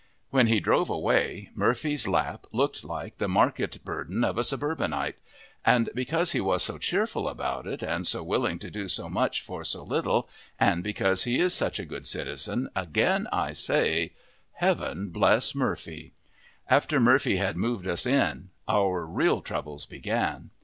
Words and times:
When 0.31 0.47
he 0.47 0.59
drove 0.59 0.89
away 0.89 1.51
Murphy's 1.53 2.07
lap 2.07 2.47
looked 2.51 2.83
like 2.83 3.19
the 3.19 3.27
market 3.27 3.77
burden 3.85 4.23
of 4.23 4.39
a 4.39 4.43
suburbanite. 4.43 5.17
And 5.63 5.91
because 5.93 6.31
he 6.31 6.41
was 6.41 6.63
so 6.63 6.79
cheerful 6.79 7.29
about 7.29 7.67
it, 7.67 7.83
and 7.83 8.07
so 8.07 8.23
willing 8.23 8.57
to 8.57 8.71
do 8.71 8.87
so 8.87 9.07
much 9.07 9.41
for 9.41 9.63
so 9.63 9.83
little, 9.83 10.27
and 10.59 10.83
because 10.83 11.25
he 11.25 11.39
is 11.39 11.53
such 11.53 11.77
a 11.79 11.85
good 11.85 12.07
citizen, 12.07 12.69
again 12.75 13.27
I 13.31 13.53
say: 13.53 14.13
"Heaven 14.53 15.09
bless 15.09 15.53
Murphy!" 15.53 16.13
After 16.67 16.99
Murphy 16.99 17.35
had 17.35 17.55
moved 17.55 17.85
us 17.85 18.07
in 18.07 18.49
our 18.67 19.05
real 19.05 19.39
troubles 19.41 19.85
began. 19.85 20.49